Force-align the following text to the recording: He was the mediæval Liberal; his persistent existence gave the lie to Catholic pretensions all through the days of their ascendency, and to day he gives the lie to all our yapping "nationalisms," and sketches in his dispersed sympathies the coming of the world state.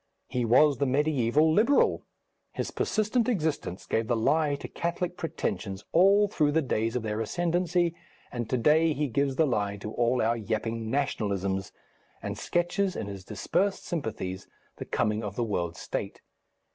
He 0.27 0.45
was 0.45 0.79
the 0.79 0.87
mediæval 0.87 1.53
Liberal; 1.53 2.01
his 2.53 2.71
persistent 2.71 3.29
existence 3.29 3.85
gave 3.85 4.07
the 4.07 4.15
lie 4.15 4.55
to 4.55 4.67
Catholic 4.67 5.15
pretensions 5.15 5.83
all 5.91 6.27
through 6.27 6.53
the 6.53 6.61
days 6.63 6.95
of 6.95 7.03
their 7.03 7.21
ascendency, 7.21 7.93
and 8.31 8.49
to 8.49 8.57
day 8.57 8.93
he 8.93 9.05
gives 9.07 9.35
the 9.35 9.45
lie 9.45 9.77
to 9.77 9.91
all 9.93 10.19
our 10.19 10.35
yapping 10.37 10.89
"nationalisms," 10.89 11.71
and 12.19 12.35
sketches 12.35 12.95
in 12.95 13.05
his 13.05 13.23
dispersed 13.23 13.85
sympathies 13.85 14.47
the 14.77 14.85
coming 14.85 15.23
of 15.23 15.35
the 15.35 15.43
world 15.43 15.77
state. 15.77 16.21